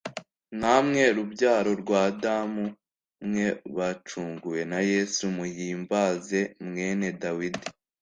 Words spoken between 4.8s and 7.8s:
yesu muhimbaze mwene Dawidi